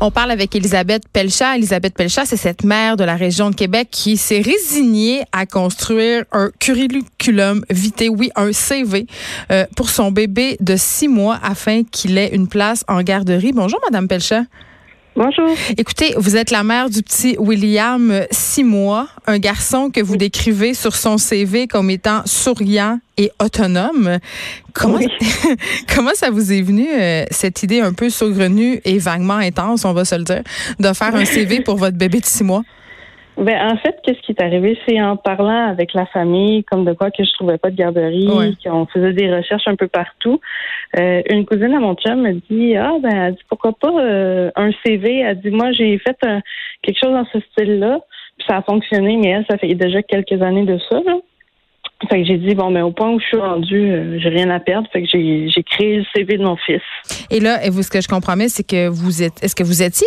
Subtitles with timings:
[0.00, 1.56] On parle avec Elisabeth Pelchat.
[1.56, 6.24] Elisabeth Pelchat, c'est cette mère de la région de Québec qui s'est résignée à construire
[6.30, 9.06] un curriculum vitae, oui, un CV
[9.50, 13.52] euh, pour son bébé de six mois afin qu'il ait une place en garderie.
[13.52, 14.44] Bonjour, Madame Pelchat.
[15.22, 15.54] Bonjour.
[15.76, 20.72] Écoutez, vous êtes la mère du petit William, six mois, un garçon que vous décrivez
[20.72, 24.18] sur son CV comme étant souriant et autonome.
[24.72, 24.98] Comment,
[25.94, 29.92] comment ça vous est venu, euh, cette idée un peu saugrenue et vaguement intense, on
[29.92, 30.42] va se le dire,
[30.78, 32.62] de faire un CV pour votre bébé de six mois?
[33.40, 36.92] Ben, en fait, qu'est-ce qui est arrivé, c'est en parlant avec la famille, comme de
[36.92, 40.40] quoi que je trouvais pas de garderie, qu'on faisait des recherches un peu partout.
[40.98, 44.50] Euh, une cousine à mon chum me dit, ah ben, elle dit pourquoi pas euh,
[44.56, 45.20] un CV.
[45.20, 46.18] Elle dit, moi j'ai fait
[46.82, 48.00] quelque chose dans ce style-là,
[48.36, 51.00] puis ça a fonctionné, mais elle, ça fait déjà quelques années de ça.
[51.06, 51.16] Là.
[52.08, 54.48] Fait que j'ai dit, bon, mais au point où je suis rendue, euh, j'ai rien
[54.50, 54.88] à perdre.
[54.92, 56.80] Fait que j'ai, j'ai créé le CV de mon fils.
[57.30, 60.06] Et là, vous, ce que je comprends c'est que vous êtes, est-ce que vous étiez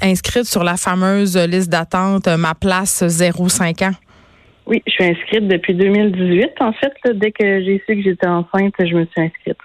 [0.00, 3.90] inscrite sur la fameuse liste d'attente euh, Ma place 05 ans?
[4.66, 6.50] Oui, je suis inscrite depuis 2018.
[6.60, 9.56] En fait, dès que j'ai su que j'étais enceinte, je me suis inscrite.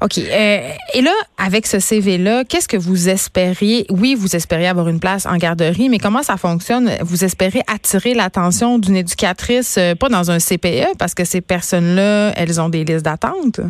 [0.00, 0.18] OK.
[0.18, 3.84] Euh, et là, avec ce CV-là, qu'est-ce que vous espériez?
[3.90, 6.90] Oui, vous espériez avoir une place en garderie, mais comment ça fonctionne?
[7.00, 12.32] Vous espérez attirer l'attention d'une éducatrice, euh, pas dans un CPE, parce que ces personnes-là,
[12.36, 13.60] elles ont des listes d'attente?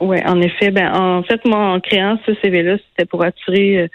[0.00, 0.70] Oui, en effet.
[0.70, 3.88] Ben, en fait, moi, en créant ce CV-là, c'était pour attirer euh,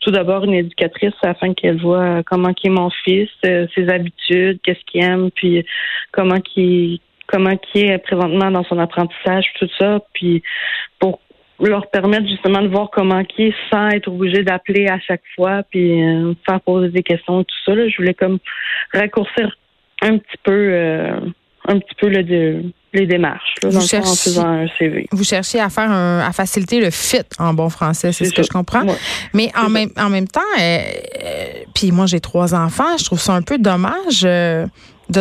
[0.00, 4.84] tout d'abord une éducatrice afin qu'elle voit comment qui est mon fils, ses habitudes, qu'est-ce
[4.86, 5.64] qu'il aime, puis
[6.12, 10.42] comment qui comment qui est présentement dans son apprentissage, tout ça, puis
[10.98, 11.20] pour
[11.60, 15.62] leur permettre justement de voir comment qui est sans être obligé d'appeler à chaque fois,
[15.70, 17.74] puis euh, faire poser des questions, tout ça.
[17.74, 17.88] Là.
[17.88, 18.38] Je voulais comme
[18.92, 19.56] raccourcir
[20.02, 21.20] un petit peu, euh,
[21.68, 22.62] un petit peu le,
[22.92, 25.06] les démarches là, vous cherchez, en faisant un CV.
[25.12, 28.42] Vous cherchez à faire un, à faciliter le fit en bon français, c'est ce que
[28.42, 28.84] je comprends.
[29.34, 30.78] Mais en même, en même temps, euh,
[31.74, 34.68] puis moi j'ai trois enfants, je trouve ça un peu dommage de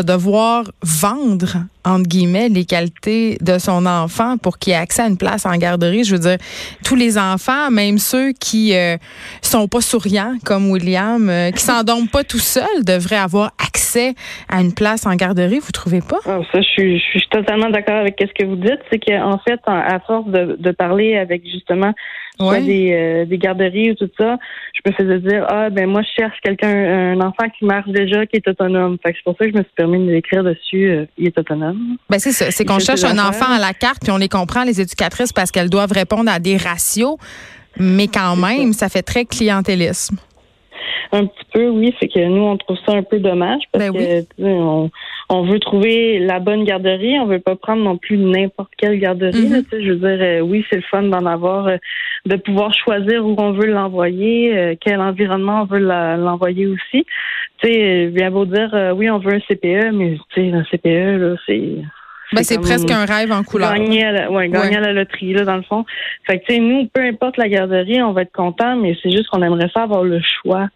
[0.02, 5.18] devoir vendre, entre guillemets, les qualités de son enfant pour qu'il ait accès à une
[5.18, 6.04] place en garderie.
[6.04, 6.38] Je veux dire,
[6.84, 8.98] tous les enfants, même ceux qui euh,
[9.42, 14.16] sont pas souriants, comme William, euh, qui s'endorment pas tout seuls, devraient avoir accès
[14.50, 15.60] à une place en garderie.
[15.60, 16.20] Vous trouvez pas?
[16.26, 18.80] Ah, ça, je suis, je suis totalement d'accord avec ce que vous dites.
[18.92, 21.94] C'est qu'en fait, à force de, de parler avec justement
[22.38, 24.38] soit des, euh, des garderies ou tout ça,
[24.74, 28.26] je me faisais dire ah ben moi je cherche quelqu'un un enfant qui marche déjà
[28.26, 28.98] qui est autonome.
[29.04, 31.28] Fait que c'est pour ça que je me suis permis de l'écrire dessus euh, il
[31.28, 31.75] est autonome.
[32.10, 34.64] Ben c'est ça, c'est qu'on cherche un enfant à la carte puis on les comprend
[34.64, 37.18] les éducatrices parce qu'elles doivent répondre à des ratios,
[37.78, 38.90] mais quand même ça.
[38.90, 40.18] fait très clientélisme.
[41.12, 41.94] Un petit peu, oui.
[42.00, 44.90] C'est que nous, on trouve ça un peu dommage parce ben que on,
[45.30, 47.20] on veut trouver la bonne garderie.
[47.20, 49.48] On veut pas prendre non plus n'importe quelle garderie.
[49.48, 49.82] Mm-hmm.
[49.84, 51.78] je veux dire, euh, oui, c'est le fun d'en avoir, euh,
[52.26, 57.06] de pouvoir choisir où on veut l'envoyer, euh, quel environnement on veut l'envoyer aussi.
[57.60, 61.20] Tu sais, bien beau dire, oui, on veut un CPE, mais tu sais, un CPE,
[61.20, 61.76] là, c'est
[62.34, 63.74] ben, c'est presque un rêve en couleur.
[63.74, 65.86] Gagner à la, ouais, gagner à la loterie, là, dans le fond.
[66.26, 69.12] Fait que, tu sais, nous, peu importe la garderie, on va être content, mais c'est
[69.12, 70.68] juste qu'on aimerait ça avoir le choix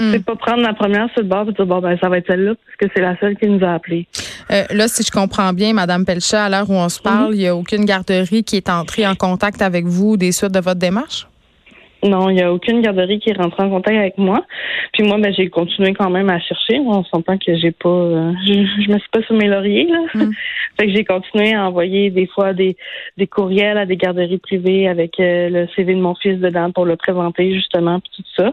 [0.00, 0.12] Mm.
[0.12, 2.26] C'est pas prendre la première sur le bord et dire bon ben ça va être
[2.26, 4.06] celle-là parce que c'est la seule qui nous a appelés.
[4.50, 7.36] Euh, là, si je comprends bien, Madame Pelchat, à l'heure où on se parle, mm-hmm.
[7.36, 10.60] il n'y a aucune garderie qui est entrée en contact avec vous des suites de
[10.60, 11.26] votre démarche?
[12.06, 14.44] Non, il n'y a aucune garderie qui est rentrée en contact avec moi.
[14.92, 16.78] Puis moi, ben, j'ai continué quand même à chercher.
[16.80, 19.98] On s'entend que j'ai pas, euh, je, me suis pas sur mes lauriers là.
[20.14, 20.30] Mm.
[20.78, 22.76] fait que j'ai continué à envoyer des fois des,
[23.16, 26.84] des courriels à des garderies privées avec euh, le CV de mon fils dedans pour
[26.84, 28.52] le présenter justement puis tout ça.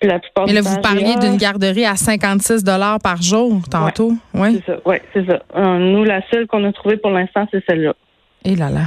[0.00, 0.46] Puis la plupart.
[0.46, 4.52] Mais là, vous parliez d'une garderie à 56 dollars par jour tantôt, ouais.
[4.52, 5.42] C'est ça, ouais, c'est ça.
[5.56, 7.94] Euh, nous, la seule qu'on a trouvée pour l'instant, c'est celle-là.
[8.44, 8.82] Et là là.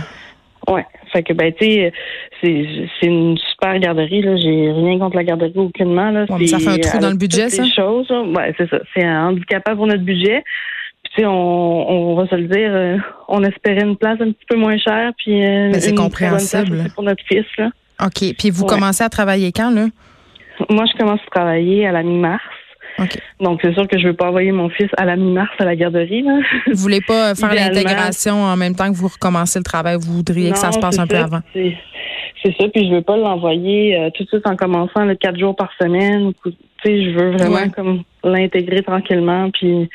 [0.67, 0.85] Ouais.
[1.13, 1.93] Fait que ben tu sais,
[2.41, 2.65] c'est
[2.99, 4.35] c'est une super garderie là.
[4.35, 6.25] J'ai rien contre la garderie aucunement là.
[6.27, 7.63] ça fait un trou dans le budget ça?
[7.65, 8.79] Choses, ouais, c'est ça.
[8.93, 10.43] C'est un handicapant pour notre budget.
[11.03, 12.97] Puis tu sais, on, on va se le dire, euh,
[13.29, 17.23] on espérait une place un petit peu moins chère puis euh, c'est compréhensible pour notre
[17.25, 17.69] fils là.
[18.03, 18.35] OK.
[18.37, 19.87] Puis vous commencez à travailler quand là?
[20.69, 22.41] Moi, je commence à travailler à la mi-mars.
[23.39, 25.65] Donc, c'est sûr que je ne veux pas envoyer mon fils à la mi-mars à
[25.65, 26.23] la garderie.
[26.23, 26.39] Là.
[26.67, 29.97] Vous voulez pas faire l'intégration en même temps que vous recommencez le travail?
[29.99, 31.41] Vous voudriez que ça se passe un peu avant?
[31.53, 32.67] C'est ça.
[32.73, 35.69] Puis je veux pas l'envoyer euh, tout de suite en commençant le quatre jours par
[35.79, 36.31] semaine.
[36.43, 36.51] tu
[36.83, 39.89] sais, je veux vraiment comme l'intégrer tranquillement, puis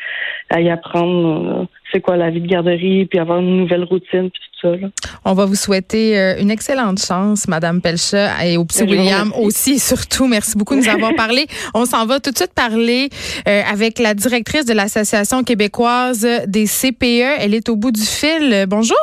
[0.52, 4.40] à y apprendre c'est quoi la vie de garderie, puis avoir une nouvelle routine, puis
[4.60, 4.76] tout ça.
[4.76, 4.88] Là.
[5.24, 10.26] On va vous souhaiter une excellente chance, Madame Pelcha, et au petit William aussi, surtout.
[10.26, 11.46] Merci beaucoup de nous avoir parlé.
[11.74, 13.10] On s'en va tout de suite parler
[13.44, 17.40] avec la directrice de l'Association québécoise des CPE.
[17.40, 18.64] Elle est au bout du fil.
[18.68, 18.96] Bonjour.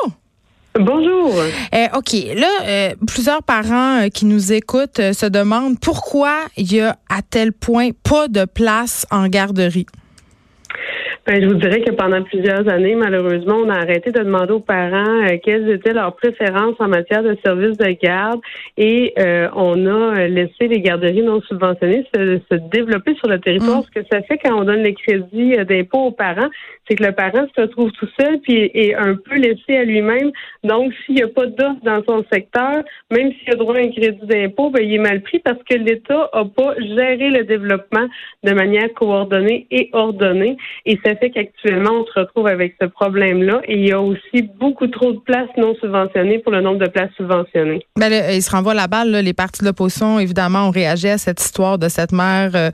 [0.80, 1.34] Bonjour.
[1.74, 2.14] Euh, OK.
[2.36, 7.22] Là, euh, plusieurs parents euh, qui nous écoutent se demandent pourquoi il y a à
[7.22, 9.88] tel point pas de place en garderie.
[11.30, 14.60] Ben, je vous dirais que pendant plusieurs années, malheureusement, on a arrêté de demander aux
[14.60, 18.42] parents quelles étaient leurs préférences en matière de services de garde
[18.78, 19.14] et
[19.56, 23.82] on a laissé les garderies non subventionnées se, développer sur le territoire.
[23.82, 23.84] Mm.
[23.84, 26.50] Ce que ça fait quand on donne les crédits d'impôt aux parents,
[26.90, 30.32] c'est que le parent se retrouve tout seul puis est un peu laissé à lui-même.
[30.64, 33.92] Donc, s'il n'y a pas d'offre dans son secteur, même s'il a droit à un
[33.92, 38.08] crédit d'impôt, ben, il est mal pris parce que l'État n'a pas géré le développement
[38.44, 40.58] de manière coordonnée et ordonnée.
[40.88, 43.62] Et ça fait qu'actuellement, on se retrouve avec ce problème-là.
[43.66, 46.90] Et il y a aussi beaucoup trop de places non subventionnées pour le nombre de
[46.90, 47.86] places subventionnées.
[47.98, 49.12] Ben, il se renvoie la balle.
[49.12, 52.72] Les partis de l'opposition, évidemment, ont réagi à cette histoire de cette mère euh,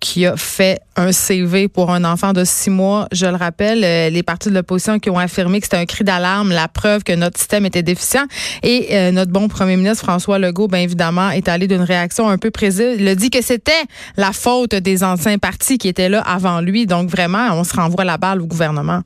[0.00, 3.08] qui a fait un CV pour un enfant de six mois.
[3.12, 6.04] Je le rappelle, euh, les partis de l'opposition qui ont affirmé que c'était un cri
[6.04, 8.26] d'alarme, la preuve que notre système était déficient.
[8.62, 12.38] Et euh, notre bon premier ministre François Legault, bien évidemment, est allé d'une réaction un
[12.38, 12.96] peu précise.
[12.98, 13.72] Il a dit que c'était
[14.16, 16.86] la faute des anciens partis qui étaient là avant lui.
[16.86, 19.00] Donc vraiment, on se renvoie la balle au gouvernement?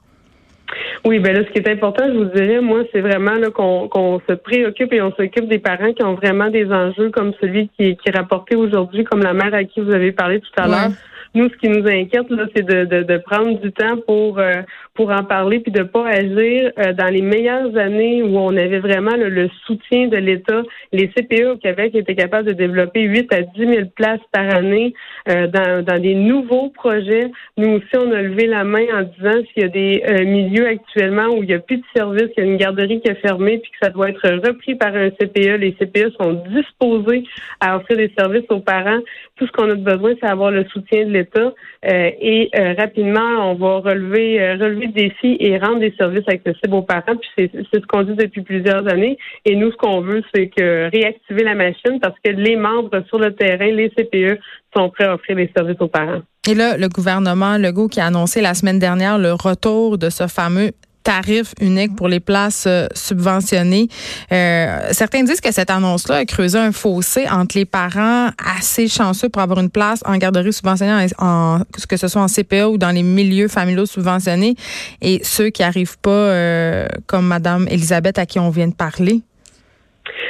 [1.04, 4.34] Oui, ben là, ce qui est important, je vous dirais, moi, c'est vraiment qu'on se
[4.34, 8.08] préoccupe et on s'occupe des parents qui ont vraiment des enjeux comme celui qui, qui
[8.08, 10.90] est rapporté aujourd'hui, comme la mère à qui vous avez parlé tout à l'heure.
[11.34, 14.62] Nous, ce qui nous inquiète, là, c'est de, de, de, prendre du temps pour euh,
[14.94, 18.78] pour en parler puis de pas agir euh, dans les meilleures années où on avait
[18.78, 20.62] vraiment le soutien de l'État.
[20.92, 24.94] Les CPE au Québec étaient capables de développer 8 à 10 000 places par année
[25.28, 27.30] euh, dans, dans des nouveaux projets.
[27.56, 31.28] Nous aussi, on a levé la main en disant s'il y a des milieux actuellement
[31.28, 33.58] où il n'y a plus de service, qu'il y a une garderie qui est fermée
[33.58, 35.58] puis que ça doit être repris par un CPE.
[35.58, 37.24] Les CPE sont disposés
[37.60, 39.00] à offrir des services aux parents.
[39.36, 41.52] Tout ce qu'on a besoin, c'est avoir le soutien de l'État
[41.84, 46.74] euh, et euh, rapidement, on va relever, euh, relever le et rendre des services accessibles
[46.74, 47.16] aux parents.
[47.16, 49.16] Puis c'est ce qu'on dit depuis plusieurs années.
[49.44, 53.18] Et nous, ce qu'on veut, c'est que réactiver la machine parce que les membres sur
[53.18, 54.38] le terrain, les CPE,
[54.76, 56.22] sont prêts à offrir des services aux parents.
[56.48, 60.26] Et là, le gouvernement Legault qui a annoncé la semaine dernière le retour de ce
[60.26, 63.88] fameux tarif unique pour les places euh, subventionnées.
[64.32, 69.28] Euh, certains disent que cette annonce-là a creusé un fossé entre les parents assez chanceux
[69.28, 72.90] pour avoir une place en garderie subventionnée, en, que ce soit en CPA ou dans
[72.90, 74.56] les milieux familiaux subventionnés,
[75.00, 79.22] et ceux qui arrivent pas, euh, comme Madame Elisabeth à qui on vient de parler.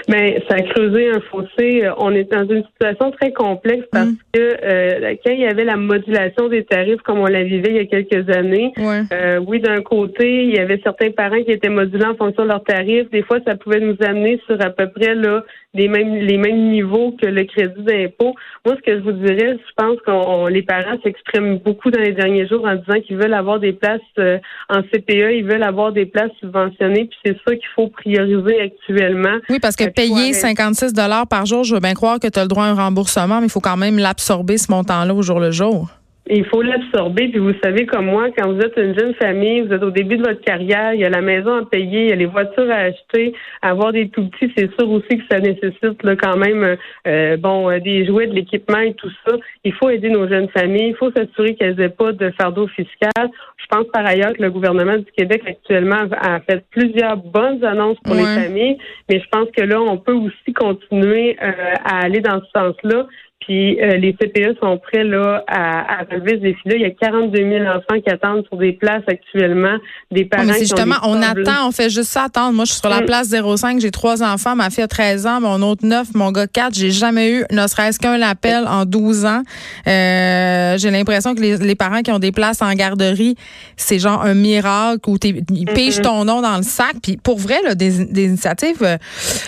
[0.08, 1.88] Mais ça a creusé un fossé.
[1.99, 4.16] On est dans une situation très complexe parce mm.
[4.32, 7.76] que euh, quand il y avait la modulation des tarifs comme on la vivait il
[7.76, 11.69] y a quelques années, euh, oui, d'un côté, il y avait certains parents qui étaient
[11.69, 13.10] modulés en fonction de leurs tarifs.
[13.10, 15.44] Des fois, ça pouvait nous amener sur à peu près là
[15.75, 18.34] les mêmes les mêmes niveaux que le crédit d'impôt.
[18.66, 22.12] Moi, ce que je vous dirais, je pense qu'on les parents s'expriment beaucoup dans les
[22.12, 24.38] derniers jours en disant qu'ils veulent avoir des places euh,
[24.69, 29.38] en CPE, ils veulent avoir des places subventionnées, puis c'est ça qu'il faut prioriser actuellement.
[29.49, 32.42] Oui, parce que payer 56 dollars par jour, je veux bien croire que tu as
[32.42, 35.40] le droit à un remboursement, mais il faut quand même l'absorber ce montant-là au jour
[35.40, 35.88] le jour.
[36.34, 39.72] Il faut l'absorber, puis vous savez comme moi, quand vous êtes une jeune famille, vous
[39.74, 42.12] êtes au début de votre carrière, il y a la maison à payer, il y
[42.12, 46.02] a les voitures à acheter, avoir des tout petits, c'est sûr aussi que ça nécessite
[46.02, 49.36] là, quand même euh, bon euh, des jouets, de l'équipement et tout ça.
[49.64, 53.28] Il faut aider nos jeunes familles, il faut s'assurer qu'elles n'aient pas de fardeau fiscal.
[53.58, 57.98] Je pense par ailleurs que le gouvernement du Québec actuellement a fait plusieurs bonnes annonces
[58.04, 58.78] pour les familles,
[59.10, 63.06] mais je pense que là, on peut aussi continuer euh, à aller dans ce sens-là.
[63.46, 66.76] Puis euh, les CPE sont prêts là à, à relever ce défi-là.
[66.76, 69.76] Il y a 42 000 enfants qui attendent sur des places actuellement.
[70.11, 72.52] Des parents mais justement, on attend, on fait juste ça attendre.
[72.52, 73.06] Moi, je suis sur la mm.
[73.06, 76.46] place 05, j'ai trois enfants, ma fille a 13 ans, mon autre 9, mon gars
[76.46, 76.75] 4.
[76.75, 79.42] J'ai jamais eu ne serait-ce qu'un appel en 12 ans.
[79.87, 83.37] Euh, j'ai l'impression que les, les, parents qui ont des places en garderie,
[83.76, 86.94] c'est genre un miracle où ils mm ton nom dans le sac.
[87.02, 88.96] Puis pour vrai, là, des, des initiatives euh,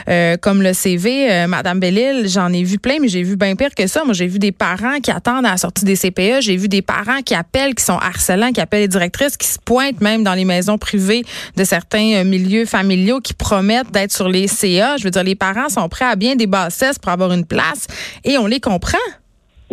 [0.08, 3.54] euh comme le CV, euh, Madame Bellil, j'en ai vu plein, mais j'ai vu bien
[3.56, 4.04] pire que ça.
[4.04, 6.40] Moi, j'ai vu des parents qui attendent à la sortie des CPE.
[6.40, 9.58] J'ai vu des parents qui appellent, qui sont harcelants, qui appellent les directrices, qui se
[9.58, 11.24] pointent même dans les maisons privées
[11.56, 14.96] de certains euh, milieux familiaux, qui promettent d'être sur les CA.
[14.96, 17.86] Je veux dire, les parents sont prêts à bien des bassesses pour avoir une place
[18.24, 18.98] et on les comprend.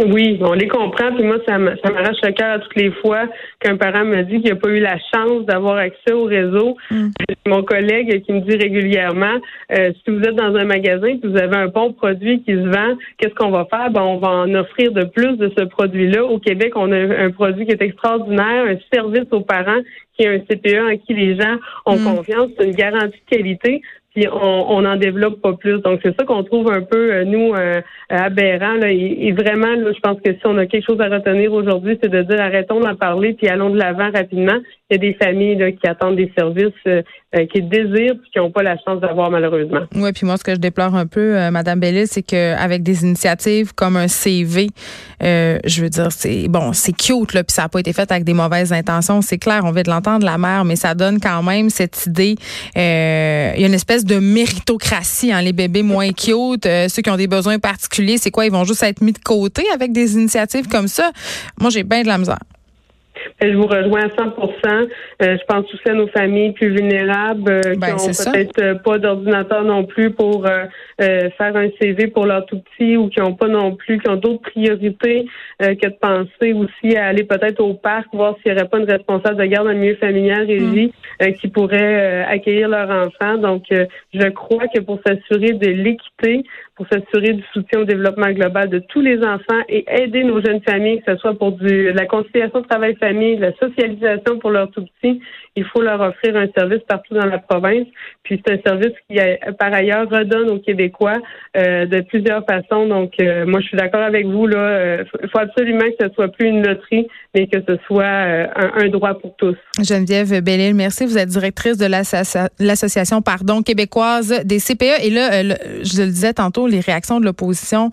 [0.08, 1.14] Oui, on les comprend.
[1.16, 3.28] Puis moi, ça m'arrache le cœur à toutes les fois
[3.60, 6.78] qu'un parent me dit qu'il n'a pas eu la chance d'avoir accès au réseau.
[6.90, 7.10] Mm.
[7.48, 9.40] Mon collègue qui me dit régulièrement,
[9.72, 12.52] euh, si vous êtes dans un magasin et que vous avez un bon produit qui
[12.54, 13.92] se vend, qu'est-ce qu'on va faire?
[13.92, 16.24] Ben, on va en offrir de plus de ce produit-là.
[16.24, 19.82] Au Québec, on a un produit qui est extraordinaire, un service aux parents
[20.18, 22.16] qui est un CPE en qui les gens ont mm.
[22.16, 22.50] confiance.
[22.58, 23.82] C'est une garantie de qualité
[24.14, 25.80] puis on n'en développe pas plus.
[25.82, 28.92] Donc c'est ça qu'on trouve un peu euh, nous euh, aberrant là.
[28.92, 32.10] Et, vraiment, là, je pense que si on a quelque chose à retenir aujourd'hui, c'est
[32.10, 34.58] de dire arrêtons d'en parler puis allons de l'avant rapidement.
[34.90, 37.02] Il y a des familles là, qui attendent des services, euh,
[37.54, 39.84] qui désirent puis qui n'ont pas la chance d'avoir malheureusement.
[39.96, 43.74] Oui, puis moi ce que je déplore un peu, Madame Bellis, c'est qu'avec des initiatives
[43.74, 44.68] comme un CV,
[45.22, 48.26] je veux dire, c'est bon, c'est cute là, puis ça n'a pas été fait avec
[48.26, 49.22] des mauvaises intentions.
[49.22, 52.36] C'est clair, on veut de l'entendre la mère, mais ça donne quand même cette idée.
[52.76, 57.10] il y a une espèce de méritocratie, hein, les bébés moins cute, euh, ceux qui
[57.10, 58.46] ont des besoins particuliers, c'est quoi?
[58.46, 61.12] Ils vont juste être mis de côté avec des initiatives comme ça?
[61.60, 62.40] Moi, j'ai bien de la misère.
[63.42, 64.90] Je vous rejoins à 100%
[65.22, 68.98] euh, Je pense aussi à nos familles plus vulnérables euh, ben, qui n'ont peut-être pas
[68.98, 70.48] d'ordinateur non plus pour
[70.98, 74.16] faire un CV pour leur tout petit ou qui n'ont pas non plus, qui ont
[74.16, 75.26] d'autres priorités
[75.60, 78.92] que de penser aussi à aller peut-être au parc, voir s'il n'y aurait pas une
[78.92, 81.34] responsable de garde le milieu familial régie mm.
[81.34, 83.38] qui pourrait accueillir leur enfant.
[83.38, 86.44] Donc, je crois que pour s'assurer de l'équité,
[86.82, 90.62] pour s'assurer du soutien au développement global de tous les enfants et aider nos jeunes
[90.68, 95.22] familles, que ce soit pour la conciliation travail-famille, la socialisation pour leurs tout petits,
[95.56, 97.86] il faut leur offrir un service partout dans la province.
[98.24, 99.20] Puis c'est un service qui,
[99.60, 101.18] par ailleurs, redonne aux Québécois
[101.58, 102.88] euh, de plusieurs façons.
[102.88, 104.48] Donc, euh, moi, je suis d'accord avec vous.
[104.48, 108.06] Là, il euh, faut absolument que ce soit plus une loterie, mais que ce soit
[108.06, 109.58] un, droit pour tous.
[109.82, 111.06] Geneviève Bellil, merci.
[111.06, 115.04] Vous êtes directrice de l'association, pardon, québécoise des CPE.
[115.04, 117.92] Et là, je le disais tantôt, les réactions de l'opposition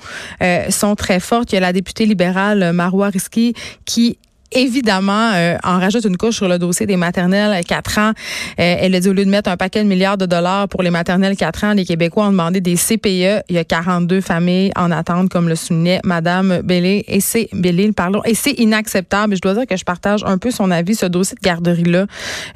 [0.71, 1.53] sont très fortes.
[1.53, 3.55] Il y a la députée libérale Marois Risky
[3.85, 4.19] qui
[4.53, 8.13] évidemment, euh, en rajoute une couche sur le dossier des maternelles 4 ans.
[8.59, 10.83] Euh, elle a dit au lieu de mettre un paquet de milliards de dollars pour
[10.83, 13.45] les maternelles 4 ans, les Québécois ont demandé des CPE.
[13.49, 17.05] Il y a 42 familles en attente, comme le soulignait Madame Bellé.
[17.09, 18.23] Et c'est Bellé, pardon.
[18.25, 19.37] Et c'est inacceptable.
[19.37, 20.95] Je dois dire que je partage un peu son avis.
[20.95, 22.07] Ce dossier de garderie-là,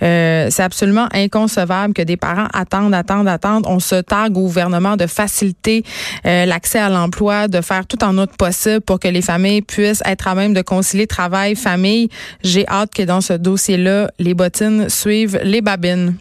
[0.02, 3.66] euh, c'est absolument inconcevable que des parents attendent, attendent, attendent.
[3.66, 5.84] On se targue au gouvernement de faciliter
[6.24, 10.28] l'accès à l'emploi, de faire tout en notre possible pour que les familles puissent être
[10.28, 11.54] à même de concilier travail,
[12.42, 16.16] j'ai hâte que dans ce dossier-là, les bottines suivent les babines.